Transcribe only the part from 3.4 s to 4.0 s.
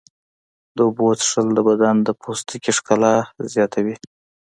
زیاتوي.